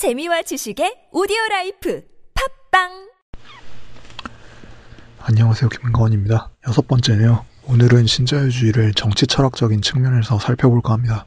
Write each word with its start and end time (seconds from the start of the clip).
재미와 0.00 0.40
지식의 0.40 1.08
오디오 1.12 1.36
라이프 1.50 2.02
팟빵 2.70 3.10
안녕하세요. 5.18 5.68
김가원입니다. 5.68 6.48
여섯 6.66 6.88
번째네요. 6.88 7.44
오늘은 7.66 8.06
신자유주의를 8.06 8.94
정치 8.94 9.26
철학적인 9.26 9.82
측면에서 9.82 10.38
살펴볼까 10.38 10.94
합니다. 10.94 11.26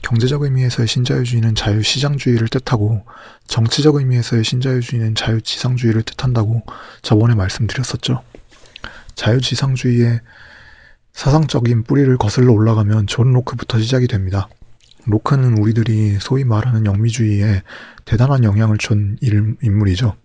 경제적 0.00 0.40
의미에서의 0.40 0.88
신자유주의는 0.88 1.54
자유시장주의를 1.54 2.48
뜻하고 2.48 3.04
정치적 3.48 3.96
의미에서의 3.96 4.42
신자유주의는 4.42 5.14
자유지상주의를 5.14 6.02
뜻한다고 6.04 6.62
저번에 7.02 7.34
말씀드렸었죠. 7.34 8.22
자유지상주의의 9.16 10.22
사상적인 11.12 11.84
뿌리를 11.84 12.16
거슬러 12.16 12.54
올라가면 12.54 13.06
존 13.06 13.34
로크부터 13.34 13.80
시작이 13.80 14.06
됩니다. 14.06 14.48
로크는 15.04 15.58
우리들이 15.58 16.18
소위 16.20 16.44
말하는 16.44 16.86
영미주의에 16.86 17.62
대단한 18.04 18.44
영향을 18.44 18.78
준 18.78 19.16
인물이죠. 19.20 20.16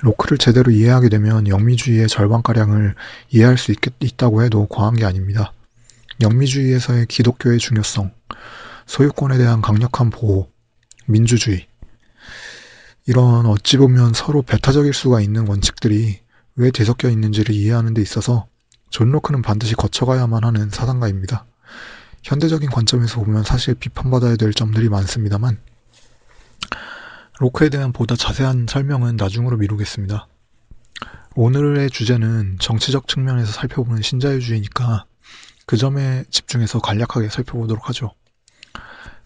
로크를 0.00 0.38
제대로 0.38 0.70
이해하게 0.70 1.08
되면 1.08 1.46
영미주의의 1.48 2.08
절반가량을 2.08 2.94
이해할 3.30 3.56
수 3.56 3.72
있, 3.72 3.78
있다고 4.00 4.42
해도 4.42 4.66
과한 4.66 4.94
게 4.94 5.04
아닙니다. 5.04 5.52
영미주의에서의 6.20 7.06
기독교의 7.06 7.58
중요성, 7.58 8.10
소유권에 8.86 9.38
대한 9.38 9.62
강력한 9.62 10.10
보호, 10.10 10.50
민주주의, 11.06 11.66
이런 13.06 13.46
어찌 13.46 13.76
보면 13.76 14.12
서로 14.14 14.42
배타적일 14.42 14.92
수가 14.92 15.20
있는 15.20 15.46
원칙들이 15.46 16.20
왜 16.56 16.70
뒤섞여 16.70 17.08
있는지를 17.08 17.54
이해하는 17.54 17.94
데 17.94 18.02
있어서 18.02 18.46
존 18.90 19.10
로크는 19.10 19.42
반드시 19.42 19.74
거쳐가야만 19.74 20.44
하는 20.44 20.70
사상가입니다. 20.70 21.46
현대적인 22.24 22.70
관점에서 22.70 23.20
보면 23.20 23.44
사실 23.44 23.74
비판받아야 23.74 24.36
될 24.36 24.52
점들이 24.54 24.88
많습니다만 24.88 25.60
로크에 27.38 27.68
대한 27.68 27.92
보다 27.92 28.16
자세한 28.16 28.66
설명은 28.68 29.16
나중으로 29.16 29.58
미루겠습니다. 29.58 30.26
오늘의 31.36 31.90
주제는 31.90 32.56
정치적 32.60 33.08
측면에서 33.08 33.52
살펴보는 33.52 34.00
신자유주의니까 34.00 35.04
그 35.66 35.76
점에 35.76 36.24
집중해서 36.30 36.78
간략하게 36.78 37.28
살펴보도록 37.28 37.88
하죠. 37.90 38.12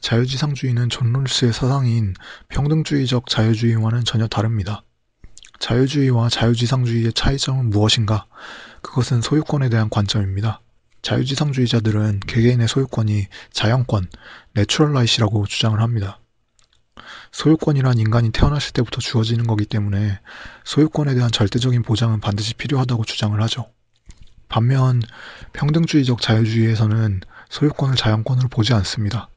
자유지상주의는 0.00 0.88
존 0.88 1.12
롤스의 1.12 1.52
사상인 1.52 2.14
평등주의적 2.48 3.28
자유주의와는 3.28 4.04
전혀 4.04 4.26
다릅니다. 4.26 4.82
자유주의와 5.60 6.30
자유지상주의의 6.30 7.12
차이점은 7.12 7.70
무엇인가? 7.70 8.26
그것은 8.82 9.20
소유권에 9.20 9.68
대한 9.68 9.90
관점입니다. 9.90 10.60
자유지상주의자들은 11.08 12.20
개개인의 12.26 12.68
소유권이 12.68 13.28
자연권, 13.50 14.10
내추럴라이시라고 14.52 15.46
주장을 15.46 15.80
합니다. 15.80 16.20
소유권이란 17.32 17.98
인간이 17.98 18.30
태어났을 18.30 18.74
때부터 18.74 19.00
주어지는 19.00 19.46
거기 19.46 19.64
때문에 19.64 20.20
소유권에 20.64 21.14
대한 21.14 21.30
절대적인 21.30 21.82
보장은 21.82 22.20
반드시 22.20 22.52
필요하다고 22.54 23.04
주장을 23.04 23.40
하죠. 23.42 23.70
반면 24.50 25.00
평등주의적 25.54 26.20
자유주의에서는 26.20 27.20
소유권을 27.48 27.96
자연권으로 27.96 28.48
보지 28.48 28.74
않습니다. 28.74 29.30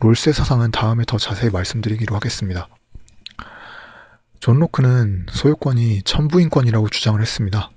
롤스의 0.00 0.32
사상은 0.32 0.70
다음에 0.70 1.04
더 1.06 1.18
자세히 1.18 1.50
말씀드리기로 1.50 2.14
하겠습니다. 2.14 2.66
존 4.38 4.58
로크는 4.58 5.26
소유권이 5.30 6.02
천부인권이라고 6.04 6.88
주장을 6.88 7.20
했습니다. 7.20 7.70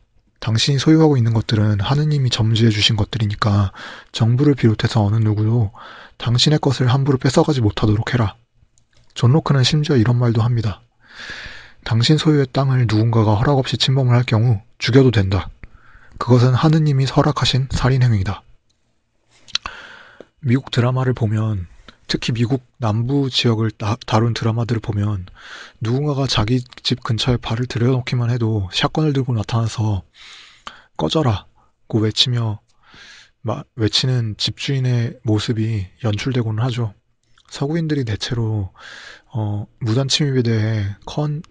당신이 0.44 0.78
소유하고 0.78 1.16
있는 1.16 1.34
것들은 1.34 1.80
하느님이 1.80 2.30
점지해 2.30 2.70
주신 2.70 2.98
것들이니까 2.98 3.72
정부를 4.12 4.56
비롯해서 4.56 5.02
어느 5.02 5.16
누구도 5.16 5.72
당신의 6.18 6.60
것을 6.60 6.88
함부로 6.88 7.18
뺏어가지 7.18 7.62
못하도록 7.62 8.14
해라. 8.14 8.36
존 9.14 9.32
로크는 9.32 9.64
심지어 9.64 9.96
이런 9.96 10.20
말도 10.20 10.42
합니다. 10.42 10.82
당신 11.86 12.18
소유의 12.18 12.48
땅을 12.52 12.88
누군가가 12.90 13.36
허락 13.36 13.58
없이 13.58 13.78
침범을 13.78 14.14
할 14.14 14.24
경우 14.24 14.60
죽여도 14.80 15.12
된다. 15.12 15.50
그것은 16.18 16.54
하느님이 16.54 17.06
허락하신 17.06 17.70
살인행위이다. 17.72 18.44
미국 20.42 20.72
드라마를 20.72 21.14
보면 21.14 21.68
특히 22.08 22.34
미국 22.34 22.64
남부 22.78 23.30
지역을 23.30 23.72
다룬 24.06 24.34
드라마들을 24.34 24.82
보면 24.82 25.26
누군가가 25.80 26.28
자기 26.28 26.64
집 26.84 27.02
근처에 27.04 27.38
발을 27.38 27.66
들여놓기만 27.66 28.30
해도 28.30 28.70
샷건을 28.72 29.14
들고 29.14 29.34
나타나서 29.34 30.04
꺼져라 30.98 31.48
고 31.88 32.00
외치며 32.00 32.60
외치는 33.76 34.36
집주인의 34.38 35.20
모습이 35.24 35.88
연출되고는 36.04 36.64
하죠. 36.66 36.94
서구인들이 37.50 38.06
대체로 38.06 38.72
어, 39.32 39.68
무단 39.80 40.08
침입에 40.08 40.42
대해 40.44 40.86
컨, 41.06 41.42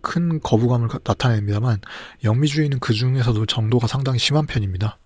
큰 0.00 0.40
거부감을 0.40 0.88
나타냅니다만 1.04 1.80
영미주의는 2.24 2.80
그 2.80 2.92
중에서도 2.92 3.44
정도가 3.46 3.86
상당히 3.86 4.18
심한 4.18 4.46
편입니다. 4.46 4.98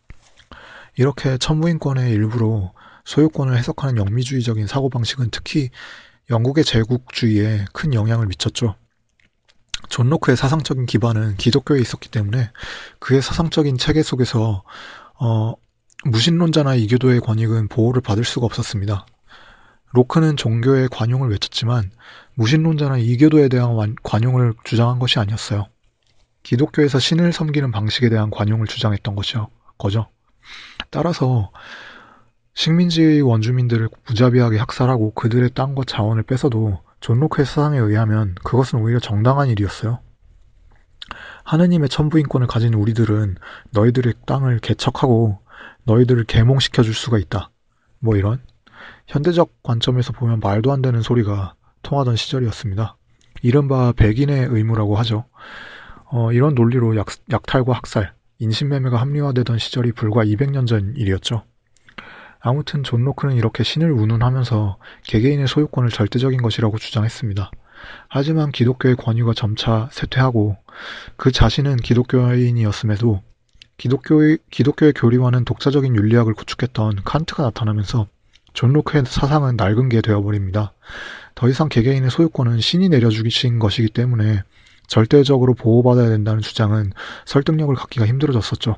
이렇게 0.97 1.37
천부인권의 1.39 2.13
일부로 2.13 2.73
소유권을 3.05 3.57
해석하는 3.57 3.97
영미주의적인 3.99 4.67
사고방식은 4.67 5.31
특히 5.31 5.71
영국의 6.31 6.65
제국주의에 6.65 7.67
큰 7.73 7.95
영향을 7.95 8.27
미쳤죠. 8.27 8.75
존 9.97 10.11
로크의 10.11 10.37
사상적인 10.37 10.85
기반은 10.85 11.37
기독교에 11.39 11.81
있었기 11.81 12.11
때문에 12.11 12.51
그의 12.99 13.23
사상적인 13.23 13.79
체계 13.79 14.03
속에서 14.03 14.63
어, 15.19 15.55
무신론자나 16.05 16.75
이교도의 16.75 17.21
권익은 17.21 17.69
보호를 17.69 18.03
받을 18.03 18.23
수가 18.23 18.45
없었습니다. 18.45 19.07
로크는 19.93 20.37
종교의 20.37 20.91
관용을 20.91 21.31
외쳤지만 21.31 21.93
무신론자나 22.35 22.99
이교도에 22.99 23.49
대한 23.49 23.97
관용을 24.03 24.53
주장한 24.65 24.99
것이 24.99 25.19
아니었어요. 25.19 25.65
기독교에서 26.43 26.99
신을 26.99 27.33
섬기는 27.33 27.71
방식에 27.71 28.11
대한 28.11 28.29
관용을 28.29 28.67
주장했던 28.67 29.15
것이요. 29.15 29.49
거죠. 29.79 30.09
따라서 30.91 31.51
식민지 32.53 33.23
원주민들을 33.23 33.89
무자비하게 34.07 34.59
학살하고 34.59 35.15
그들의 35.15 35.53
땅과 35.55 35.85
자원을 35.87 36.25
뺏어도 36.25 36.85
존 37.01 37.21
로크의 37.21 37.47
사상에 37.47 37.79
의하면 37.79 38.35
그것은 38.45 38.81
오히려 38.81 38.99
정당한 38.99 39.49
일이었어요. 39.49 40.01
하느님의 41.45 41.89
천부인권을 41.89 42.47
가진 42.47 42.75
우리들은 42.75 43.37
너희들의 43.71 44.15
땅을 44.27 44.59
개척하고 44.59 45.39
너희들을 45.85 46.25
계몽시켜 46.25 46.83
줄 46.83 46.95
수가 46.95 47.19
있다. 47.19 47.51
뭐 48.01 48.17
이런 48.17 48.41
현대적 49.07 49.63
관점에서 49.63 50.13
보면 50.13 50.41
말도 50.41 50.73
안 50.73 50.83
되는 50.83 51.01
소리가 51.01 51.55
통하던 51.83 52.17
시절이었습니다. 52.17 52.97
이른바 53.43 53.93
백인의 53.93 54.49
의무라고 54.51 54.97
하죠. 54.97 55.25
어, 56.07 56.33
이런 56.33 56.55
논리로 56.55 56.97
약, 56.97 57.07
약탈과 57.31 57.73
학살, 57.73 58.15
인신매매가 58.39 58.97
합리화되던 58.97 59.59
시절이 59.59 59.93
불과 59.93 60.25
200년 60.25 60.67
전 60.67 60.95
일이었죠. 60.97 61.45
아무튼 62.41 62.83
존 62.83 63.05
로크는 63.05 63.37
이렇게 63.37 63.65
신을 63.65 63.91
운운하면서 63.91 64.79
개개인의 65.05 65.49
소유권을 65.49 65.91
절대적인 65.91 66.43
것이라고 66.43 66.79
주장했습니다. 66.79 67.51
하지만 68.09 68.53
기독교의 68.53 68.97
권위가 68.97 69.35
점차 69.35 69.89
쇠퇴하고 69.93 70.57
그 71.17 71.33
자신은 71.33 71.77
기독교인이었음에도 71.77 73.23
기독교의, 73.79 74.39
기독교의 74.51 74.93
교리와는 74.95 75.45
독자적인 75.45 75.95
윤리학을 75.95 76.35
구축했던 76.35 77.03
칸트가 77.05 77.43
나타나면서 77.43 78.09
존 78.55 78.73
로크의 78.73 79.05
사상은 79.07 79.57
낡은 79.57 79.91
게 79.91 80.01
되어버립니다. 80.01 80.73
더 81.35 81.49
이상 81.49 81.69
개개인의 81.69 82.11
소유권은 82.11 82.61
신이 82.61 82.89
내려주신 82.89 83.59
것이기 83.59 83.91
때문에 83.91 84.43
절대적으로 84.87 85.55
보호받아야 85.55 86.09
된다는 86.09 86.41
주장은 86.41 86.93
설득력을 87.27 87.75
갖기가 87.75 88.07
힘들어졌었죠. 88.07 88.77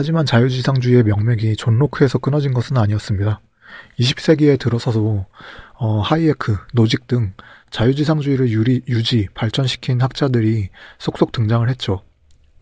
하지만 0.00 0.24
자유지상주의의 0.24 1.02
명맥이 1.02 1.56
존 1.56 1.78
로크에서 1.78 2.16
끊어진 2.16 2.54
것은 2.54 2.78
아니었습니다. 2.78 3.42
20세기에 3.98 4.58
들어서도 4.58 5.26
어, 5.74 6.00
하이에크, 6.00 6.56
노직 6.72 7.06
등 7.06 7.34
자유지상주의를 7.68 8.48
유리, 8.48 8.80
유지, 8.88 9.28
발전시킨 9.34 10.00
학자들이 10.00 10.70
속속 10.98 11.32
등장을 11.32 11.68
했죠. 11.68 12.00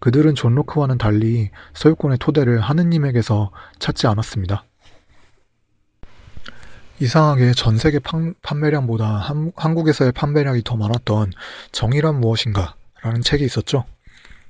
그들은 0.01 0.35
존 0.35 0.57
로크와는 0.57 0.99
달리 0.99 1.51
소유권의 1.75 2.19
토대를 2.19 2.59
하느님에게서 2.59 3.53
찾지 3.79 4.09
않았습니다. 4.09 4.65
이상하게 6.99 7.53
전 7.53 7.79
세계 7.79 8.01
판, 8.01 8.35
판매량보다 8.43 9.07
한, 9.07 9.53
한국에서의 9.55 10.11
판매량이 10.11 10.63
더 10.65 10.77
많았던 10.77 11.31
정의란 11.71 12.19
무엇인가 12.19 12.75
라는 13.01 13.21
책이 13.21 13.45
있었죠. 13.45 13.85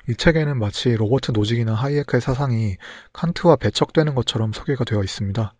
이 0.09 0.15
책에는 0.17 0.59
마치 0.59 0.97
로버트 0.97 1.33
노직이나 1.33 1.75
하이에크의 1.75 2.23
사상이 2.23 2.79
칸트와 3.13 3.57
배척되는 3.57 4.15
것처럼 4.15 4.55
소개가 4.55 4.85
되어 4.85 5.03
있습니다. 5.03 5.53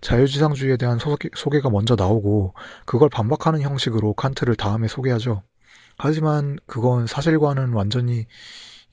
자유지상주의에 0.00 0.76
대한 0.76 1.00
소개, 1.00 1.28
소개가 1.34 1.70
먼저 1.70 1.96
나오고 1.96 2.54
그걸 2.84 3.08
반박하는 3.08 3.62
형식으로 3.62 4.14
칸트를 4.14 4.54
다음에 4.54 4.86
소개하죠. 4.86 5.42
하지만 5.98 6.56
그건 6.66 7.08
사실과는 7.08 7.72
완전히 7.72 8.26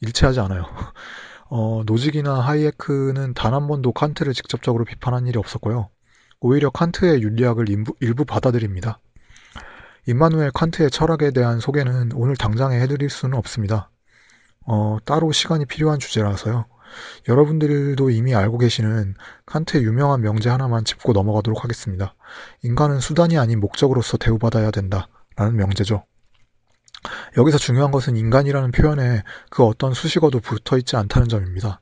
일치하지 0.01 0.39
않아요. 0.39 0.65
어, 1.47 1.83
노직이나 1.85 2.39
하이에크는 2.39 3.35
단 3.35 3.53
한 3.53 3.67
번도 3.67 3.91
칸트를 3.91 4.33
직접적으로 4.33 4.83
비판한 4.83 5.27
일이 5.27 5.37
없었고요. 5.37 5.89
오히려 6.39 6.71
칸트의 6.71 7.21
윤리학을 7.21 7.69
일부, 7.69 7.93
일부 7.99 8.25
받아들입니다. 8.25 8.99
임마누엘 10.07 10.51
칸트의 10.51 10.89
철학에 10.89 11.29
대한 11.29 11.59
소개는 11.59 12.13
오늘 12.15 12.35
당장에 12.35 12.79
해드릴 12.79 13.11
수는 13.11 13.37
없습니다. 13.37 13.91
어, 14.65 14.97
따로 15.05 15.31
시간이 15.31 15.65
필요한 15.65 15.99
주제라서요. 15.99 16.65
여러분들도 17.27 18.09
이미 18.11 18.35
알고 18.35 18.57
계시는 18.59 19.15
칸트의 19.45 19.83
유명한 19.83 20.21
명제 20.21 20.49
하나만 20.49 20.85
짚고 20.85 21.13
넘어가도록 21.13 21.63
하겠습니다. 21.63 22.15
인간은 22.63 22.99
수단이 22.99 23.37
아닌 23.37 23.59
목적으로서 23.59 24.17
대우받아야 24.17 24.71
된다. 24.71 25.07
라는 25.35 25.55
명제죠. 25.55 26.03
여기서 27.37 27.57
중요한 27.57 27.91
것은 27.91 28.15
인간이라는 28.15 28.71
표현에 28.71 29.23
그 29.49 29.63
어떤 29.63 29.93
수식어도 29.93 30.39
붙어 30.39 30.77
있지 30.77 30.95
않다는 30.95 31.27
점입니다. 31.27 31.81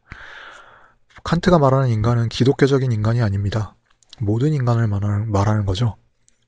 칸트가 1.24 1.60
말하는 1.60 1.90
인간은 1.90 2.30
기독교적인 2.30 2.92
인간이 2.92 3.22
아닙니다. 3.22 3.76
모든 4.20 4.54
인간을 4.54 4.88
말하는, 4.88 5.66
거죠. 5.66 5.98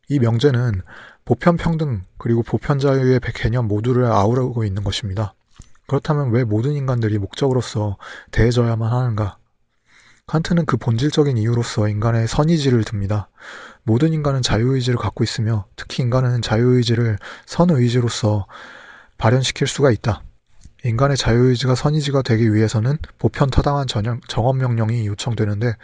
이 0.10 0.20
명제는 0.20 0.82
보편 1.26 1.58
평등 1.58 2.04
그리고 2.18 2.44
보편 2.44 2.80
자유의 2.80 3.20
개념 3.36 3.68
모두를 3.68 4.06
아우르고 4.06 4.64
있는 4.64 4.84
것입니다. 4.84 5.34
그렇다면 5.94 6.32
왜 6.32 6.44
모든 6.44 6.74
인간들이 6.74 7.20
목적으로서 7.20 7.98
대해져야만 8.32 8.92
하는가? 8.92 9.38
칸트는 10.26 10.66
그 10.66 10.76
본질적인 10.76 11.38
이유로서 11.38 11.88
인간의 11.88 12.28
선의지를 12.28 12.84
듭니다. 12.84 13.30
모든 13.84 14.12
인간은 14.12 14.42
자유의지를 14.42 14.98
갖고 14.98 15.24
있으며 15.24 15.68
특히 15.76 16.02
인간은 16.02 16.42
자유의지를 16.42 17.20
선의지로서 17.46 18.48
발현시킬 19.20 19.68
수가 19.68 19.92
있다. 19.92 20.24
인간의 20.84 21.16
자유의지가 21.16 21.76
선의지가 21.76 22.24
되기 22.24 22.52
위해서는 22.52 22.98
보편 23.20 23.52
타당한 23.52 23.86
정언명령이 24.28 25.06
요청되는데 25.06 25.76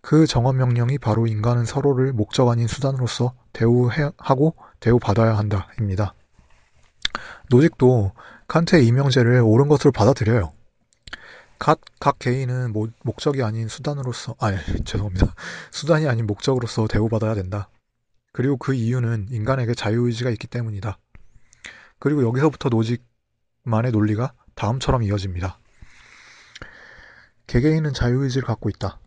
그 0.00 0.26
정언명령이 0.26 0.98
바로 0.98 1.28
인간은 1.28 1.64
서로를 1.64 2.12
목적 2.12 2.48
아닌 2.48 2.66
수단으로서 2.66 3.34
대우하고 3.52 4.56
대우받아야 4.80 5.38
한다입니다. 5.38 6.14
노직도 7.50 8.10
칸트의 8.54 8.86
이명제를 8.86 9.40
옳은 9.40 9.66
것으로 9.66 9.90
받아들여요. 9.90 10.52
각, 11.58 11.80
각 11.98 12.20
개인은 12.20 12.72
모, 12.72 12.86
목적이 13.02 13.42
아닌 13.42 13.66
수단으로서, 13.66 14.36
아, 14.38 14.52
죄송합니다. 14.84 15.34
수단이 15.72 16.06
아닌 16.06 16.28
목적으로서 16.28 16.86
대우받아야 16.86 17.34
된다. 17.34 17.68
그리고 18.32 18.56
그 18.56 18.72
이유는 18.72 19.26
인간에게 19.30 19.74
자유의지가 19.74 20.30
있기 20.30 20.46
때문이다. 20.46 20.98
그리고 21.98 22.22
여기서부터 22.22 22.68
노직만의 22.68 23.90
논리가 23.90 24.34
다음처럼 24.54 25.02
이어집니다. 25.02 25.58
개개인은 27.48 27.92
자유의지를 27.92 28.46
갖고 28.46 28.68
있다. 28.68 29.00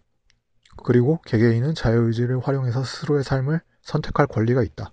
그리고 0.83 1.21
개개인은 1.21 1.73
자유의지를 1.73 2.41
활용해서 2.41 2.83
스스로의 2.83 3.23
삶을 3.23 3.61
선택할 3.81 4.27
권리가 4.27 4.61
있다. 4.61 4.91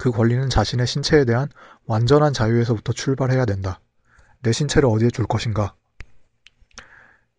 그 0.00 0.10
권리는 0.10 0.48
자신의 0.48 0.86
신체에 0.86 1.26
대한 1.26 1.46
완전한 1.84 2.32
자유에서부터 2.32 2.94
출발해야 2.94 3.44
된다. 3.44 3.80
내 4.42 4.50
신체를 4.50 4.88
어디에 4.88 5.10
둘 5.10 5.26
것인가? 5.26 5.74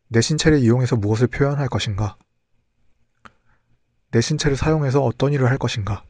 내 0.09 0.21
신체를 0.21 0.59
이용해서 0.59 0.95
무엇을 0.95 1.25
표현할 1.25 1.67
것인가? 1.69 2.17
내 4.11 4.21
신체를 4.21 4.55
사용해서 4.55 5.01
어떤 5.01 5.33
일을 5.33 5.49
할 5.49 5.57
것인가? 5.57 6.03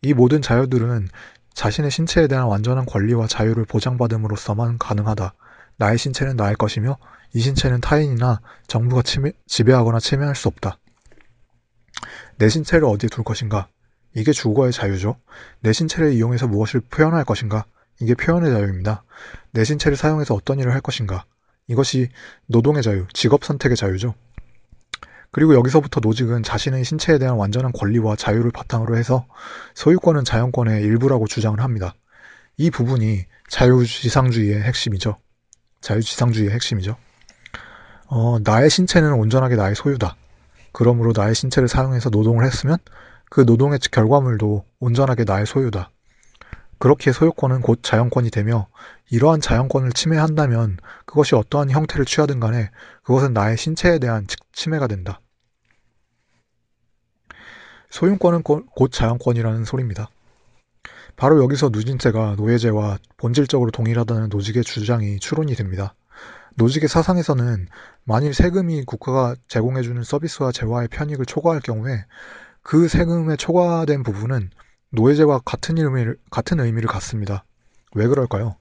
이 0.00 0.14
모든 0.14 0.40
자유들은 0.40 1.06
자신의 1.52 1.90
신체에 1.90 2.28
대한 2.28 2.46
완전한 2.46 2.86
권리와 2.86 3.26
자유를 3.26 3.66
보장받음으로써만 3.66 4.78
가능하다. 4.78 5.34
나의 5.76 5.98
신체는 5.98 6.36
나의 6.36 6.54
것이며 6.56 6.96
이 7.34 7.40
신체는 7.40 7.82
타인이나 7.82 8.40
정부가 8.68 9.02
침해, 9.02 9.32
지배하거나 9.46 10.00
침해할 10.00 10.34
수 10.34 10.48
없다. 10.48 10.78
내 12.38 12.48
신체를 12.48 12.86
어디에 12.86 13.10
둘 13.10 13.22
것인가? 13.22 13.68
이게 14.16 14.32
주거의 14.32 14.72
자유죠. 14.72 15.16
내 15.60 15.74
신체를 15.74 16.14
이용해서 16.14 16.48
무엇을 16.48 16.80
표현할 16.80 17.24
것인가? 17.24 17.66
이게 18.00 18.14
표현의 18.14 18.50
자유입니다. 18.50 19.04
내 19.50 19.62
신체를 19.62 19.94
사용해서 19.94 20.34
어떤 20.34 20.58
일을 20.58 20.72
할 20.72 20.80
것인가? 20.80 21.26
이것이 21.68 22.08
노동의 22.46 22.82
자유, 22.82 23.06
직업 23.12 23.44
선택의 23.44 23.76
자유죠. 23.76 24.14
그리고 25.32 25.54
여기서부터 25.54 26.00
노직은 26.00 26.44
자신의 26.44 26.82
신체에 26.82 27.18
대한 27.18 27.36
완전한 27.36 27.72
권리와 27.72 28.16
자유를 28.16 28.52
바탕으로 28.52 28.96
해서 28.96 29.26
소유권은 29.74 30.24
자연권의 30.24 30.82
일부라고 30.82 31.26
주장을 31.26 31.60
합니다. 31.60 31.94
이 32.56 32.70
부분이 32.70 33.26
자유지상주의의 33.50 34.62
핵심이죠. 34.62 35.18
자유지상주의의 35.82 36.52
핵심이죠. 36.52 36.96
어, 38.06 38.38
나의 38.42 38.70
신체는 38.70 39.12
온전하게 39.12 39.56
나의 39.56 39.74
소유다. 39.74 40.16
그러므로 40.72 41.12
나의 41.14 41.34
신체를 41.34 41.68
사용해서 41.68 42.08
노동을 42.08 42.46
했으면 42.46 42.78
그 43.30 43.40
노동의 43.40 43.78
결과물도 43.78 44.64
온전하게 44.80 45.24
나의 45.24 45.46
소유다. 45.46 45.90
그렇게 46.78 47.12
소유권은 47.12 47.62
곧 47.62 47.80
자연권이 47.82 48.30
되며 48.30 48.68
이러한 49.10 49.40
자연권을 49.40 49.92
침해한다면 49.92 50.76
그것이 51.06 51.34
어떠한 51.34 51.70
형태를 51.70 52.04
취하든 52.04 52.38
간에 52.38 52.70
그것은 53.02 53.32
나의 53.32 53.56
신체에 53.56 53.98
대한 53.98 54.26
침해가 54.52 54.86
된다. 54.86 55.20
소유권은 57.90 58.42
곧 58.42 58.92
자연권이라는 58.92 59.64
소리입니다. 59.64 60.08
바로 61.16 61.42
여기서 61.42 61.70
누진세가 61.70 62.34
노예제와 62.36 62.98
본질적으로 63.16 63.70
동일하다는 63.70 64.28
노직의 64.28 64.64
주장이 64.64 65.18
추론이 65.18 65.54
됩니다. 65.54 65.94
노직의 66.56 66.88
사상에서는 66.88 67.68
만일 68.04 68.34
세금이 68.34 68.84
국가가 68.84 69.34
제공해주는 69.48 70.02
서비스와 70.02 70.52
재화의 70.52 70.88
편익을 70.88 71.24
초과할 71.24 71.60
경우에 71.60 72.04
그 72.68 72.88
세금에 72.88 73.36
초과된 73.36 74.02
부분은 74.02 74.50
노예제와 74.90 75.42
같은 75.44 75.78
의미를, 75.78 76.18
같은 76.32 76.58
의미를 76.58 76.88
갖습니다. 76.88 77.44
왜 77.94 78.08
그럴까요? 78.08 78.56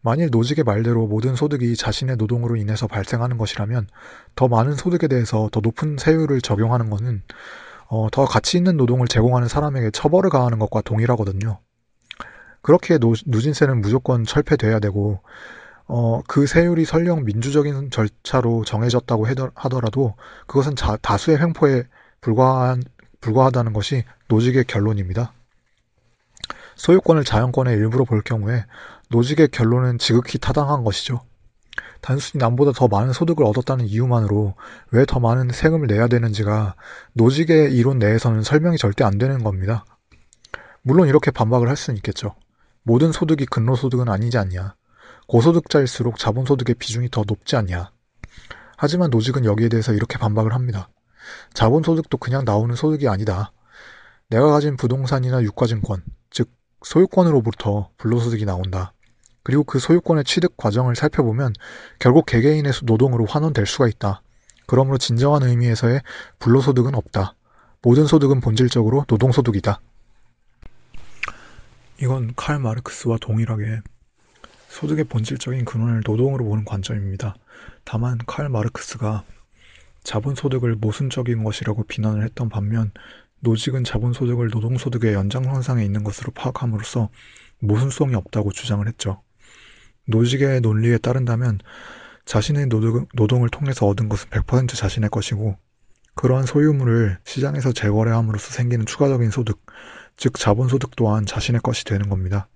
만일 0.00 0.30
노직의 0.32 0.64
말대로 0.64 1.06
모든 1.06 1.36
소득이 1.36 1.76
자신의 1.76 2.16
노동으로 2.16 2.56
인해서 2.56 2.88
발생하는 2.88 3.38
것이라면 3.38 3.86
더 4.34 4.48
많은 4.48 4.74
소득에 4.74 5.06
대해서 5.06 5.48
더 5.52 5.60
높은 5.60 5.98
세율을 6.00 6.40
적용하는 6.40 6.90
것은 6.90 7.22
어, 7.86 8.08
더 8.10 8.24
가치 8.24 8.56
있는 8.56 8.76
노동을 8.76 9.06
제공하는 9.06 9.46
사람에게 9.46 9.92
처벌을 9.92 10.30
가하는 10.30 10.58
것과 10.58 10.80
동일하거든요. 10.80 11.60
그렇게 12.60 12.98
노, 12.98 13.14
누진세는 13.24 13.80
무조건 13.82 14.24
철폐돼야 14.24 14.80
되고 14.80 15.20
어, 15.86 16.22
그 16.26 16.48
세율이 16.48 16.84
설령 16.84 17.24
민주적인 17.24 17.92
절차로 17.92 18.64
정해졌다고 18.64 19.26
하더라도 19.54 20.16
그것은 20.48 20.74
자, 20.74 20.96
다수의 21.00 21.38
횡포에 21.38 21.84
불과한 22.20 22.82
불과하다는 23.20 23.72
것이 23.72 24.04
노직의 24.28 24.64
결론입니다. 24.64 25.32
소유권을 26.76 27.24
자연권의 27.24 27.74
일부로 27.76 28.04
볼 28.04 28.22
경우에 28.22 28.64
노직의 29.10 29.48
결론은 29.48 29.98
지극히 29.98 30.38
타당한 30.38 30.84
것이죠. 30.84 31.20
단순히 32.00 32.40
남보다 32.40 32.72
더 32.72 32.86
많은 32.86 33.12
소득을 33.12 33.44
얻었다는 33.44 33.86
이유만으로 33.86 34.54
왜 34.92 35.04
더 35.04 35.18
많은 35.18 35.50
세금을 35.50 35.88
내야 35.88 36.06
되는지가 36.06 36.76
노직의 37.14 37.74
이론 37.74 37.98
내에서는 37.98 38.42
설명이 38.42 38.78
절대 38.78 39.04
안 39.04 39.18
되는 39.18 39.42
겁니다. 39.42 39.84
물론 40.82 41.08
이렇게 41.08 41.30
반박을 41.30 41.68
할 41.68 41.76
수는 41.76 41.96
있겠죠. 41.96 42.34
모든 42.82 43.10
소득이 43.12 43.46
근로소득은 43.46 44.08
아니지 44.08 44.38
않냐. 44.38 44.74
고소득자일수록 45.26 46.18
자본소득의 46.18 46.76
비중이 46.76 47.10
더 47.10 47.24
높지 47.26 47.56
않냐. 47.56 47.90
하지만 48.76 49.10
노직은 49.10 49.44
여기에 49.44 49.68
대해서 49.68 49.92
이렇게 49.92 50.18
반박을 50.18 50.54
합니다. 50.54 50.88
자본소득도 51.54 52.18
그냥 52.18 52.44
나오는 52.44 52.74
소득이 52.74 53.08
아니다. 53.08 53.52
내가 54.28 54.50
가진 54.50 54.76
부동산이나 54.76 55.42
유가증권, 55.42 56.02
즉 56.30 56.50
소유권으로부터 56.82 57.90
불로소득이 57.96 58.44
나온다. 58.44 58.92
그리고 59.42 59.64
그 59.64 59.78
소유권의 59.78 60.24
취득 60.24 60.56
과정을 60.56 60.94
살펴보면 60.94 61.54
결국 61.98 62.26
개개인의 62.26 62.72
노동으로 62.82 63.24
환원될 63.24 63.66
수가 63.66 63.88
있다. 63.88 64.20
그러므로 64.66 64.98
진정한 64.98 65.42
의미에서의 65.42 66.02
불로소득은 66.38 66.94
없다. 66.94 67.34
모든 67.80 68.06
소득은 68.06 68.40
본질적으로 68.40 69.06
노동소득이다. 69.08 69.80
이건 72.02 72.34
칼 72.36 72.58
마르크스와 72.58 73.16
동일하게 73.20 73.80
소득의 74.68 75.04
본질적인 75.04 75.64
근원을 75.64 76.02
노동으로 76.04 76.44
보는 76.44 76.64
관점입니다. 76.64 77.34
다만 77.84 78.18
칼 78.26 78.48
마르크스가 78.48 79.24
자본소득을 80.08 80.76
모순적인 80.76 81.44
것이라고 81.44 81.84
비난을 81.84 82.24
했던 82.24 82.48
반면 82.48 82.92
노직은 83.40 83.84
자본소득을 83.84 84.48
노동소득의 84.48 85.12
연장선상에 85.12 85.84
있는 85.84 86.02
것으로 86.02 86.32
파악함으로써 86.32 87.10
모순성이 87.58 88.14
없다고 88.14 88.52
주장을 88.52 88.86
했죠. 88.88 89.22
노직의 90.06 90.62
논리에 90.62 90.96
따른다면 90.96 91.58
자신의 92.24 92.68
노동, 92.68 93.44
을 93.44 93.48
통해서 93.50 93.86
얻은 93.86 94.08
것은 94.08 94.30
100% 94.30 94.74
자신의 94.74 95.10
것이고 95.10 95.58
그러한 96.14 96.46
소유물을 96.46 97.18
시장에서 97.24 97.72
재거래함으로써 97.72 98.50
생기는 98.52 98.86
추가적인 98.86 99.30
소득, 99.30 99.60
즉 100.16 100.38
자본소득 100.38 100.96
또한 100.96 101.26
자신의 101.26 101.60
것이 101.60 101.84
되는 101.84 102.08
겁니다. 102.08 102.48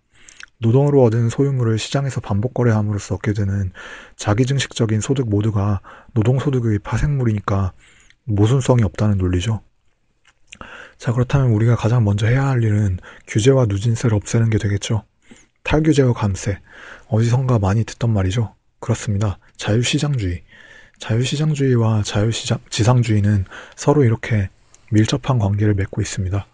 노동으로 0.59 1.03
얻은 1.03 1.29
소유물을 1.29 1.79
시장에서 1.79 2.21
반복 2.21 2.55
거래함으로써 2.55 3.17
얻게 3.17 3.33
되는 3.33 3.73
자기증식적인 4.17 5.01
소득 5.01 5.29
모두가 5.29 5.81
노동소득의 6.15 6.79
파생물이니까 6.81 7.73
모순성이 8.25 8.85
없다는 8.85 9.19
논리죠. 9.19 9.61
자, 10.99 11.13
그렇다면 11.13 11.51
우리가 11.51 11.75
가장 11.75 12.05
먼저 12.05 12.27
해야 12.27 12.47
할 12.47 12.63
일은 12.63 12.99
규제와 13.27 13.67
누진세를 13.67 14.17
없애는 14.17 14.51
게 14.51 14.59
되겠죠. 14.59 15.05
탈규제와 15.65 16.13
감세. 16.13 16.61
어디선가 17.09 17.59
많이 17.59 17.85
듣던 17.85 18.13
말이죠. 18.13 18.55
그렇습니다. 18.79 19.39
자유시장주의. 19.57 20.43
자유시장주의와 20.99 22.03
자유지상주의는 22.05 23.47
서로 23.75 24.05
이렇게 24.05 24.51
밀접한 24.93 25.39
관계를 25.39 25.75
맺고 25.75 26.01
있습니다. 26.01 26.47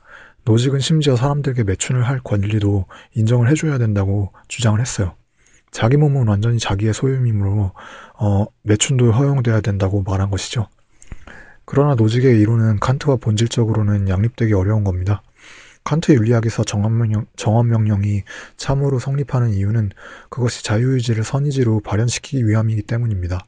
노직은 0.49 0.81
심지어 0.81 1.15
사람들에게 1.15 1.63
매춘을 1.65 2.09
할 2.09 2.21
권리도 2.21 2.87
인정을 3.13 3.51
해줘야 3.51 3.77
된다고 3.77 4.33
주장을 4.49 4.81
했어요. 4.81 5.15
자기 5.71 5.99
몸은 5.99 6.27
완전히 6.27 6.59
자기의 6.59 6.95
소유이므로 6.95 7.73
어, 8.15 8.47
매춘도 8.63 9.13
허용돼야 9.13 9.61
된다고 9.61 10.03
말한 10.03 10.31
것이죠. 10.31 10.67
그러나 11.67 11.95
노직의 11.97 12.41
이론은 12.41 12.81
칸트와 12.81 13.17
본질적으로는 13.17 14.09
양립되기 14.09 14.55
어려운 14.55 14.85
겁니다. 14.85 15.21
칸트 15.85 16.13
윤리학에서 16.13 16.65
정언명령, 16.65 17.27
정언명령이 17.37 18.23
참으로 18.57 18.99
성립하는 18.99 19.53
이유는 19.53 19.91
그것이 20.31 20.65
자유의지를 20.65 21.25
선의지로 21.25 21.81
발현시키기 21.81 22.49
위함이기 22.49 22.85
때문입니다. 22.85 23.45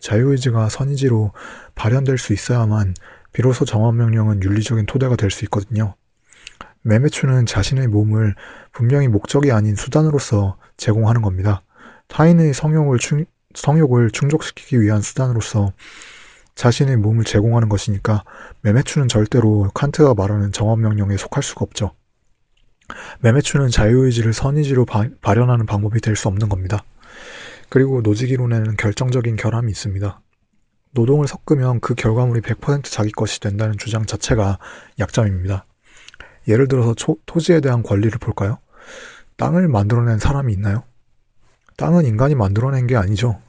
자유의지가 0.00 0.68
선의지로 0.68 1.30
발현될 1.76 2.18
수 2.18 2.32
있어야만 2.32 2.94
비로소 3.32 3.64
정언명령은 3.64 4.42
윤리적인 4.42 4.86
토대가 4.86 5.14
될 5.14 5.30
수 5.30 5.44
있거든요. 5.44 5.94
매매추는 6.84 7.46
자신의 7.46 7.88
몸을 7.88 8.34
분명히 8.72 9.08
목적이 9.08 9.52
아닌 9.52 9.74
수단으로서 9.74 10.58
제공하는 10.76 11.22
겁니다. 11.22 11.62
타인의 12.08 12.52
성욕을, 12.52 12.98
충, 12.98 13.24
성욕을 13.54 14.10
충족시키기 14.10 14.80
위한 14.82 15.00
수단으로서 15.00 15.72
자신의 16.54 16.98
몸을 16.98 17.24
제공하는 17.24 17.70
것이니까 17.70 18.22
매매추는 18.60 19.08
절대로 19.08 19.70
칸트가 19.74 20.14
말하는 20.14 20.52
정언명령에 20.52 21.16
속할 21.16 21.42
수가 21.42 21.64
없죠. 21.64 21.92
매매추는 23.20 23.70
자유의지를 23.70 24.34
선의지로 24.34 24.84
바, 24.84 25.08
발현하는 25.22 25.64
방법이 25.64 26.00
될 26.02 26.16
수 26.16 26.28
없는 26.28 26.50
겁니다. 26.50 26.84
그리고 27.70 28.02
노직이론에는 28.02 28.76
결정적인 28.76 29.36
결함이 29.36 29.72
있습니다. 29.72 30.20
노동을 30.90 31.26
섞으면 31.26 31.80
그 31.80 31.94
결과물이 31.94 32.42
100% 32.42 32.84
자기 32.84 33.10
것이 33.10 33.40
된다는 33.40 33.78
주장 33.78 34.04
자체가 34.04 34.58
약점입니다. 35.00 35.64
예를 36.48 36.68
들어서 36.68 36.94
초, 36.94 37.16
토지에 37.26 37.60
대한 37.60 37.82
권리를 37.82 38.18
볼까요? 38.18 38.58
땅을 39.36 39.68
만들어낸 39.68 40.18
사람이 40.18 40.52
있나요? 40.52 40.84
땅은 41.76 42.04
인간이 42.04 42.34
만들어낸 42.34 42.86
게 42.86 42.96
아니죠. 42.96 43.40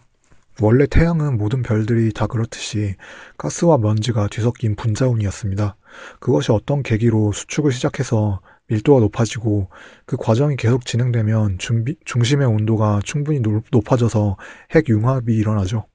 원래 0.62 0.86
태양은 0.88 1.38
모든 1.38 1.62
별들이 1.62 2.14
다 2.14 2.28
그렇듯이 2.28 2.96
가스와 3.38 3.78
먼지가 3.78 4.28
뒤섞인 4.28 4.76
분자운이었습니다. 4.76 5.76
그것이 6.20 6.52
어떤 6.52 6.82
계기로 6.82 7.34
수축을 7.34 7.72
시작해서 7.72 8.40
밀도가 8.68 9.02
높아지고 9.02 9.70
그 10.06 10.18
과정이 10.18 10.56
계속 10.56 10.86
진행되면 10.86 11.60
준비, 11.60 11.96
중심의 12.06 12.48
온도가 12.48 13.02
충분히 13.04 13.42
높아져서 13.72 14.38
핵융합이 14.74 15.36
일어나죠. 15.36 15.86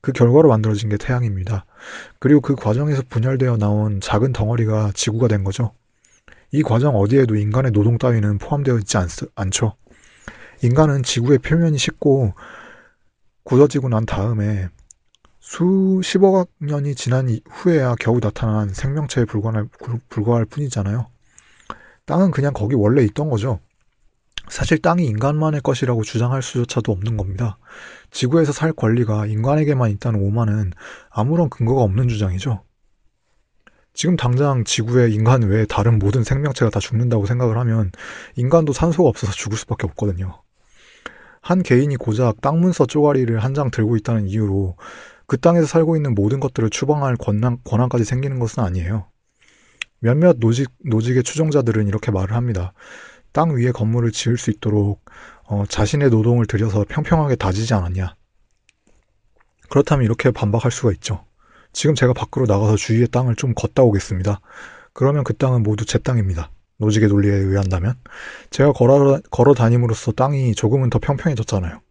그 0.00 0.12
결과로 0.12 0.48
만들어진 0.48 0.88
게 0.88 0.96
태양입니다. 0.96 1.66
그리고 2.18 2.40
그 2.40 2.54
과정에서 2.54 3.02
분열되어 3.08 3.58
나온 3.58 4.00
작은 4.00 4.32
덩어리가 4.32 4.92
지구가 4.94 5.28
된 5.28 5.44
거죠. 5.44 5.72
이 6.52 6.62
과정 6.62 6.96
어디에도 6.96 7.36
인간의 7.36 7.72
노동 7.72 7.98
따위는 7.98 8.38
포함되어 8.38 8.78
있지 8.78 8.96
않, 8.96 9.08
않죠. 9.34 9.74
인간은 10.62 11.02
지구의 11.02 11.38
표면이 11.38 11.78
식고 11.78 12.34
굳어지고 13.44 13.88
난 13.88 14.06
다음에 14.06 14.68
수십억 15.40 16.48
년이 16.58 16.96
지난 16.96 17.28
후에야 17.48 17.94
겨우 18.00 18.20
나타난 18.20 18.68
생명체에 18.72 19.24
불과할, 19.24 19.68
불과할 20.08 20.44
뿐이잖아요. 20.46 21.06
땅은 22.04 22.32
그냥 22.32 22.52
거기 22.52 22.74
원래 22.74 23.02
있던 23.04 23.30
거죠. 23.30 23.60
사실 24.48 24.78
땅이 24.78 25.04
인간만의 25.06 25.60
것이라고 25.60 26.02
주장할 26.02 26.42
수조차도 26.42 26.92
없는 26.92 27.16
겁니다. 27.16 27.58
지구에서 28.10 28.52
살 28.52 28.72
권리가 28.72 29.26
인간에게만 29.26 29.90
있다는 29.90 30.20
오만은 30.20 30.72
아무런 31.10 31.48
근거가 31.48 31.82
없는 31.82 32.08
주장이죠. 32.08 32.65
지금 33.96 34.16
당장 34.16 34.62
지구에 34.64 35.08
인간 35.10 35.42
외에 35.42 35.64
다른 35.64 35.98
모든 35.98 36.22
생명체가 36.22 36.70
다 36.70 36.80
죽는다고 36.80 37.24
생각을 37.24 37.56
하면 37.58 37.90
인간도 38.36 38.74
산소가 38.74 39.08
없어서 39.08 39.32
죽을 39.32 39.56
수밖에 39.56 39.86
없거든요. 39.86 40.42
한 41.40 41.62
개인이 41.62 41.96
고작 41.96 42.42
땅 42.42 42.60
문서 42.60 42.86
쪼가리를 42.86 43.38
한 43.42 43.54
장 43.54 43.70
들고 43.70 43.96
있다는 43.96 44.26
이유로 44.26 44.76
그 45.26 45.38
땅에서 45.40 45.66
살고 45.66 45.96
있는 45.96 46.14
모든 46.14 46.40
것들을 46.40 46.68
추방할 46.68 47.16
권한, 47.16 47.56
권한까지 47.64 48.04
생기는 48.04 48.38
것은 48.38 48.62
아니에요. 48.62 49.06
몇몇 50.00 50.36
노직, 50.40 50.68
노직의 50.84 51.22
추종자들은 51.22 51.88
이렇게 51.88 52.10
말을 52.10 52.36
합니다. 52.36 52.74
땅 53.32 53.56
위에 53.56 53.72
건물을 53.72 54.12
지을 54.12 54.36
수 54.36 54.50
있도록 54.50 55.06
어, 55.44 55.64
자신의 55.66 56.10
노동을 56.10 56.44
들여서 56.44 56.84
평평하게 56.86 57.36
다지지 57.36 57.72
않았냐. 57.72 58.14
그렇다면 59.70 60.04
이렇게 60.04 60.30
반박할 60.30 60.70
수가 60.70 60.92
있죠. 60.92 61.24
지금 61.76 61.94
제가 61.94 62.14
밖으로 62.14 62.46
나가서 62.46 62.76
주위의 62.76 63.08
땅을 63.08 63.36
좀 63.36 63.52
걷다 63.52 63.82
오겠습니다. 63.82 64.40
그러면 64.94 65.24
그 65.24 65.36
땅은 65.36 65.62
모두 65.62 65.84
제 65.84 65.98
땅입니다. 65.98 66.50
노직의 66.78 67.10
논리에 67.10 67.34
의한다면 67.34 67.96
제가 68.48 68.72
걸어, 68.72 69.20
걸어 69.30 69.52
다님으로써 69.52 70.12
땅이 70.12 70.54
조금은 70.54 70.88
더 70.88 70.98
평평해졌잖아요. 70.98 71.82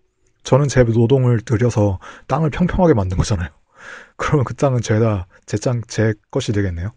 저는 0.42 0.70
제 0.70 0.84
노동을 0.84 1.39
들여서 1.42 2.00
땅을 2.25 2.50
평평하게 2.50 2.96
만든 2.96 3.15
거잖아요. 3.20 3.48
그러면 4.18 4.44
그 4.44 4.56
땅은 4.56 4.82
제다 4.82 5.27
제 5.46 5.58
땅, 5.58 5.84
제 5.88 6.15
것이 6.32 6.51
되겠네요. 6.51 6.92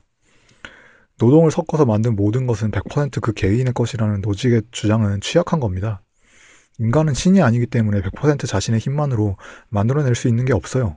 노동을 1.18 1.50
섞어서 1.50 1.84
만든 1.84 2.16
모든 2.16 2.46
것은 2.46 2.70
100%그 2.70 3.34
개인의 3.34 3.74
것이라는 3.74 4.22
노직의 4.22 4.62
주장은 4.70 5.20
취약한 5.20 5.60
겁니다. 5.60 6.00
인간은 6.78 7.12
신이 7.12 7.42
아니기 7.42 7.66
때문에 7.66 8.00
100% 8.00 8.46
자신의 8.46 8.80
힘만으로 8.80 9.36
만들어낼 9.68 10.14
수 10.14 10.26
있는 10.26 10.46
게 10.46 10.54
없어요. 10.54 10.96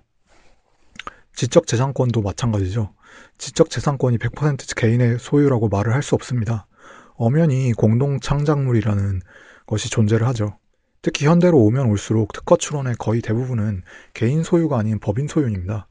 지적재산권도 1.34 2.22
마찬가지죠. 2.22 2.94
지적재산권이 3.38 4.18
100% 4.18 4.76
개인의 4.76 5.18
소유라고 5.20 5.70
말을 5.70 5.94
할 5.94 6.02
수 6.02 6.16
없습니다. 6.16 6.68
엄연히 7.16 7.72
공동창작물이라는 7.74 9.22
것이 9.66 9.90
존재를 9.90 10.28
하죠. 10.28 10.58
특히 11.02 11.26
현대로 11.26 11.60
오면 11.60 11.88
올수록 11.88 12.34
특허 12.34 12.58
출원의 12.58 12.96
거의 13.00 13.22
대부분은 13.22 13.84
개인 14.14 14.44
소유가 14.44 14.78
아닌 14.78 15.00
법인 15.00 15.28
소유입니다. 15.28 15.88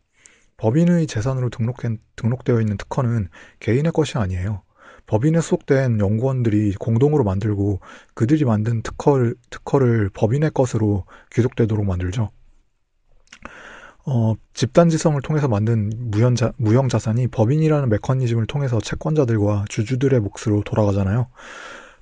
법인의 0.56 1.06
재산으로 1.06 1.48
등록된, 1.50 1.98
등록되어 2.16 2.60
있는 2.60 2.76
특허는 2.76 3.28
개인의 3.60 3.92
것이 3.92 4.18
아니에요. 4.18 4.62
법인에 5.06 5.40
소속된 5.40 5.98
연구원들이 5.98 6.74
공동으로 6.74 7.24
만들고 7.24 7.80
그들이 8.14 8.44
만든 8.44 8.82
특허를, 8.82 9.34
특허를 9.50 10.10
법인의 10.10 10.50
것으로 10.52 11.06
귀속되도록 11.32 11.84
만들죠. 11.86 12.30
어, 14.12 14.34
집단지성을 14.54 15.22
통해서 15.22 15.46
만든 15.46 15.88
무연자, 15.96 16.52
무형자산이 16.56 17.28
법인이라는 17.28 17.88
메커니즘을 17.90 18.46
통해서 18.46 18.80
채권자들과 18.80 19.66
주주들의 19.68 20.18
몫으로 20.18 20.64
돌아가잖아요. 20.64 21.28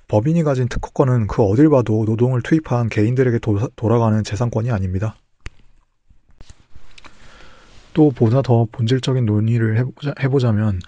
법인이 0.07 0.41
가진 0.41 0.67
특허권은 0.67 1.27
그 1.27 1.43
어딜 1.43 1.69
봐도 1.69 2.05
노동을 2.05 2.41
투입한 2.41 2.89
개인들에게 2.89 3.37
도, 3.37 3.59
돌아가는 3.75 4.23
재산권이 4.23 4.71
아닙니다. 4.71 5.17
또 7.93 8.09
보다 8.09 8.41
더 8.41 8.65
본질적인 8.71 9.27
논의를 9.27 9.77
해보자, 9.77 10.15
해보자면 10.19 10.79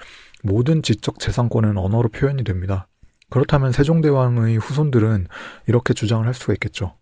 모든 0.42 0.82
지적 0.82 1.20
재산권은 1.20 1.78
언어로 1.78 2.10
표현이 2.10 2.44
됩니다. 2.44 2.88
그렇다면 3.30 3.72
세종대왕의 3.72 4.58
후손들은 4.58 5.28
이렇게 5.68 5.94
주장을 5.94 6.26
할 6.26 6.34
수가 6.34 6.54
있겠죠. 6.54 6.96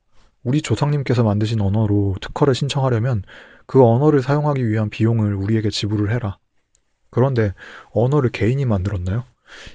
우리 0.44 0.62
조상님께서 0.62 1.24
만드신 1.24 1.62
언어로 1.62 2.16
특허를 2.22 2.56
신청하려면 2.56 3.24
그 3.66 3.84
언어를 3.84 4.22
사용하기 4.22 4.68
위한 4.68 4.90
비용을 4.90 5.36
우리에게 5.36 5.70
지불을 5.70 6.12
해라. 6.12 6.38
그런데 7.10 7.54
언어를 7.92 8.30
개인이 8.30 8.64
만들었나요? 8.66 9.24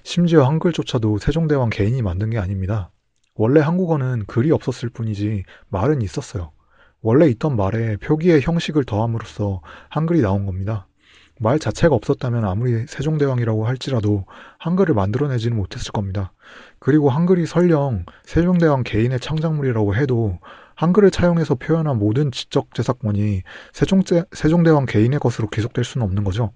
심지어 0.03 0.45
한글조차도 0.45 1.19
세종대왕 1.19 1.71
개인이 1.71 2.01
만든 2.03 2.31
게 2.31 2.39
아닙니다. 2.39 2.91
원래 3.35 3.61
한국어는 3.61 4.25
글이 4.27 4.53
없었을 4.53 4.89
뿐이지 4.89 5.45
말은 5.69 6.01
있었어요. 6.03 6.53
원래 7.01 7.29
있던 7.29 7.57
말에 7.57 7.97
표기의 7.99 8.41
형식을 8.41 8.85
더함으로써 8.85 9.61
한글이 9.91 10.23
나온 10.23 10.47
겁니다. 10.47 10.87
말 11.41 11.59
자체가 11.59 11.95
없었다면 11.95 12.45
아무리 12.45 12.87
세종대왕이라고 12.87 13.67
할지라도 13.67 14.25
한글을 14.59 14.95
만들어내지는 14.95 15.57
못했을 15.57 15.93
겁니다. 15.93 16.33
그리고 16.79 17.11
한글이 17.11 17.47
설령 17.47 18.05
세종대왕 18.25 18.85
개인의 18.85 19.21
창작물이라고 19.21 19.97
해도 19.97 20.39
한글을 20.77 21.11
차용해서 21.11 21.57
표현한 21.57 21.99
모든 21.99 22.31
지적 22.33 22.75
재산권이 22.75 23.43
세종제, 23.73 24.25
세종대왕 24.33 24.87
개인의 24.87 25.19
것으로 25.19 25.49
계속될 25.49 25.85
수는 25.85 26.05
없는 26.07 26.25
거죠. 26.25 26.53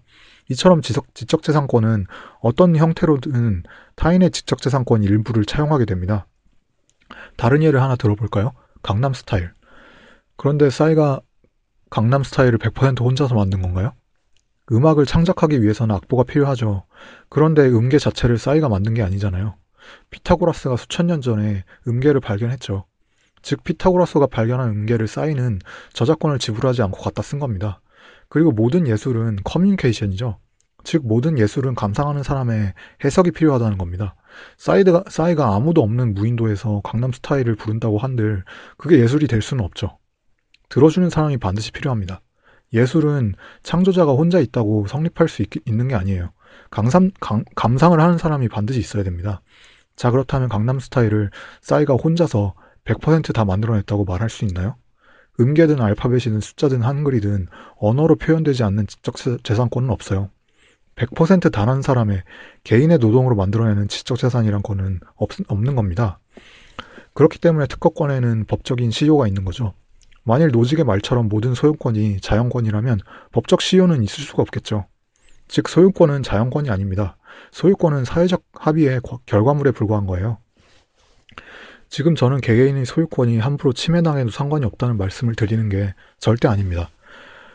이처럼 0.51 0.81
지적, 0.81 1.15
지적재산권은 1.15 2.07
어떤 2.41 2.75
형태로든 2.75 3.65
타인의 3.97 4.31
지적재산권 4.31 5.03
일부를 5.03 5.45
차용하게 5.45 5.85
됩니다. 5.85 6.27
다른 7.37 7.63
예를 7.63 7.83
하나 7.83 7.97
들어볼까요? 7.97 8.53
강남 8.83 9.13
스타일. 9.13 9.53
그런데 10.37 10.71
싸이가 10.71 11.21
강남 11.91 12.23
스타일을 12.23 12.59
100% 12.59 13.01
혼자서 13.01 13.35
만든 13.35 13.63
건가요? 13.63 13.93
음악을 14.71 15.07
창작하기 15.07 15.63
위해서는 15.63 15.95
악보가 15.95 16.25
필요하죠. 16.25 16.85
그런데 17.29 17.67
음계 17.67 17.99
자체를 17.99 18.39
싸이가 18.39 18.69
만든 18.69 18.95
게 18.95 19.03
아니잖아요. 19.03 19.55
피타고라스가 20.11 20.77
수천 20.77 21.07
년 21.07 21.21
전에 21.21 21.65
음계를 21.87 22.21
발견했죠. 22.21 22.85
즉 23.43 23.63
피타고라스가 23.65 24.27
발견한 24.27 24.69
음계를 24.71 25.07
싸이는 25.07 25.61
저작권을 25.93 26.39
지불하지 26.39 26.83
않고 26.83 27.01
갖다 27.01 27.23
쓴 27.23 27.39
겁니다. 27.39 27.81
그리고 28.29 28.53
모든 28.53 28.87
예술은 28.87 29.39
커뮤니케이션이죠. 29.45 30.39
즉 30.85 31.07
모든 31.07 31.39
예술은 31.39 31.75
감상하는 31.75 32.23
사람의 32.23 32.75
해석이 33.05 33.33
필요하다는 33.33 33.79
겁니다. 33.79 34.15
싸이드가, 34.57 35.05
싸이가 35.09 35.55
아무도 35.55 35.83
없는 35.83 36.15
무인도에서 36.15 36.81
강남 36.85 37.13
스타일을 37.13 37.57
부른다고 37.57 37.99
한들 37.99 38.45
그게 38.77 38.99
예술이 39.01 39.27
될 39.27 39.43
수는 39.43 39.65
없죠. 39.65 39.99
들어주는 40.69 41.09
사람이 41.11 41.39
반드시 41.39 41.73
필요합니다. 41.73 42.21
예술은 42.73 43.35
창조자가 43.63 44.13
혼자 44.13 44.39
있다고 44.41 44.87
성립할 44.87 45.29
수 45.29 45.43
있, 45.43 45.49
는게 45.67 45.95
아니에요. 45.95 46.33
강삼, 46.71 47.11
강, 47.21 47.45
감상을 47.55 47.99
하는 47.99 48.19
사람이 48.19 48.49
반드시 48.49 48.81
있어야 48.81 49.03
됩니다. 49.03 49.41
자, 49.97 50.11
그렇다면 50.11 50.49
강남 50.49 50.79
스타일을 50.79 51.31
싸이가 51.61 51.95
혼자서 51.95 52.55
100%다 52.85 53.45
만들어냈다고 53.45 54.05
말할 54.05 54.31
수 54.31 54.45
있나요? 54.45 54.77
음계든 55.41 55.81
알파벳이든 55.81 56.41
숫자든 56.41 56.83
한글이든 56.83 57.47
언어로 57.77 58.17
표현되지 58.17 58.65
않는 58.65 58.87
지적 58.87 59.17
재산권은 59.43 59.91
없어요. 59.91 60.31
100% 60.97 61.53
단 61.53 61.69
한 61.69 61.81
사람의 61.81 62.23
개인의 62.65 62.99
노동으로 62.99 63.37
만들어내는 63.37 63.89
지적 63.89 64.19
재산이란 64.19 64.63
거는 64.63 65.01
없, 65.15 65.31
없는 65.47 65.77
겁니다. 65.77 66.19
그렇기 67.15 67.39
때문에 67.39 67.67
특허권에는 67.67 68.47
법적인 68.47 68.91
시효가 68.91 69.27
있는 69.29 69.45
거죠. 69.45 69.75
만일 70.29 70.49
노직의 70.49 70.85
말처럼 70.85 71.31
모든 71.31 71.55
소유권이 71.55 72.21
자연권이라면 72.21 73.01
법적 73.33 73.63
시효는 73.63 74.03
있을 74.03 74.25
수가 74.25 74.43
없겠죠. 74.43 74.85
즉 75.49 75.71
소유권은 75.71 76.23
자연권이 76.23 76.69
아닙니다. 76.69 77.17
소유권은 77.51 78.05
사회적 78.05 78.43
합의의 78.53 79.01
결과물에 79.25 79.71
불과한 79.71 80.07
거예요. 80.07 80.37
지금 81.89 82.15
저는 82.15 82.43
개개인의 82.43 82.85
소유권이 82.85 83.39
함부로 83.39 83.73
침해당해도 83.73 84.29
상관이 84.31 84.67
없다는 84.67 84.99
말씀을 84.99 85.35
드리는 85.35 85.67
게 85.71 85.95
절대 86.19 86.47
아닙니다. 86.47 86.91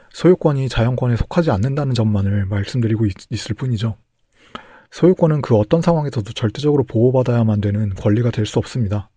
소유권이 0.10 0.68
자연권에 0.68 1.16
속하지 1.16 1.52
않는다는 1.52 1.94
점만을 1.94 2.48
말씀드리고 2.48 3.06
있, 3.06 3.52
을 3.52 3.56
뿐이죠. 3.56 3.98
소유권은 4.90 5.44
그 5.44 5.56
어떤 5.58 5.84
상황에서도 5.84 6.34
절대적으로 6.34 6.86
보호받아야만 6.86 7.62
되는 7.62 7.94
권리가 7.94 8.32
될 8.32 8.48
수 8.48 8.58
없습니다. 8.58 9.12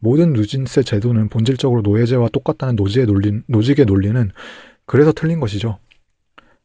모든 0.00 0.32
누진세 0.32 0.82
제도는 0.82 1.28
본질적으로 1.28 1.82
노예제와 1.82 2.28
똑같다는 2.30 2.76
노지의 2.76 3.06
논리, 3.06 3.40
노직의 3.46 3.86
논리는 3.86 4.30
그래서 4.86 5.12
틀린 5.12 5.38
것이죠. 5.40 5.78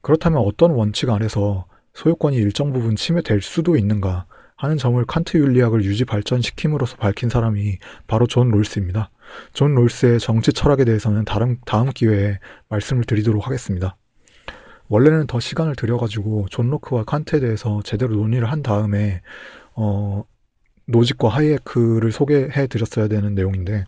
그렇다면 0.02 0.40
어떤 0.40 0.72
원칙 0.72 1.10
아래서 1.10 1.66
소유권이 1.94 2.38
일정 2.38 2.74
부분 2.74 2.96
침해될 2.96 3.42
수도 3.42 3.76
있는가 3.76 4.26
하는 4.58 4.78
점을 4.78 5.04
칸트 5.06 5.38
윤리학을 5.38 5.84
유지 5.84 6.06
발전시킴으로써 6.06 6.96
밝힌 6.98 7.30
사람이 7.30 7.78
바로 8.08 8.26
존 8.26 8.50
롤스입니다. 8.50 9.10
존 9.54 9.76
롤스의 9.76 10.20
정치 10.20 10.54
철학에 10.54 10.86
대해서는 10.86 11.26
다른, 11.26 11.58
다음 11.66 11.90
기회에 11.90 12.40
말씀을 12.70 13.04
드리도록 13.04 13.46
하겠습니다. 13.46 13.98
원래는 14.88 15.28
더 15.28 15.40
시간을 15.40 15.76
들여가지고 15.76 16.48
존 16.52 16.70
로크와 16.70 17.04
칸트에 17.04 17.40
대해서 17.40 17.82
제대로 17.84 18.16
논의를 18.16 18.50
한 18.50 18.62
다음에 18.62 19.22
어, 19.74 20.24
노직과 20.88 21.30
하이에크를 21.30 22.12
소개해 22.12 22.68
드렸어야 22.68 23.08
되는 23.08 23.36
내용인데 23.36 23.86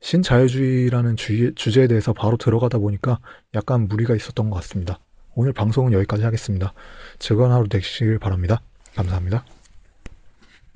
신자유주의라는 0.00 1.16
주, 1.16 1.54
주제에 1.54 1.86
대해서 1.86 2.12
바로 2.12 2.36
들어가다 2.36 2.78
보니까 2.78 3.18
약간 3.54 3.88
무리가 3.88 4.14
있었던 4.14 4.50
것 4.50 4.56
같습니다. 4.56 4.98
오늘 5.34 5.52
방송은 5.52 5.92
여기까지 5.92 6.24
하겠습니다. 6.24 6.74
즐거운 7.18 7.50
하루 7.50 7.68
되시길 7.68 8.18
바랍니다. 8.18 8.60
감사합니다. 8.94 9.44